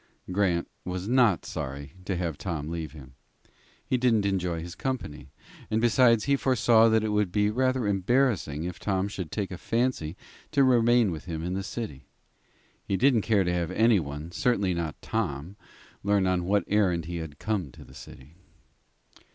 Grant 0.31 0.67
was 0.83 1.07
not 1.07 1.45
sorry 1.45 1.93
to 2.05 2.15
have 2.15 2.35
Tom 2.35 2.69
leave 2.69 2.93
him. 2.93 3.13
He 3.85 3.97
didn't 3.97 4.25
enjoy 4.25 4.59
his 4.59 4.73
company, 4.73 5.29
and 5.69 5.79
besides 5.79 6.23
he 6.23 6.35
foresaw 6.35 6.89
that 6.89 7.03
it 7.03 7.09
would 7.09 7.31
be 7.31 7.51
rather 7.51 7.85
embarrassing 7.85 8.63
if 8.63 8.79
Tom 8.79 9.07
should 9.07 9.31
take 9.31 9.51
a 9.51 9.59
fancy 9.59 10.17
to 10.53 10.63
remain 10.63 11.11
with 11.11 11.25
him 11.25 11.43
in 11.43 11.53
the 11.53 11.61
city. 11.61 12.07
He 12.83 12.97
didn't 12.97 13.21
care 13.21 13.43
to 13.43 13.53
have 13.53 13.69
anyone, 13.69 14.31
certainly 14.31 14.73
not 14.73 14.99
Tom, 15.03 15.55
learn 16.01 16.25
on 16.25 16.45
what 16.45 16.63
errand 16.65 17.05
he 17.05 17.17
had 17.17 17.37
come 17.37 17.71
to 17.71 17.83
the 17.83 17.93
city. 17.93 18.33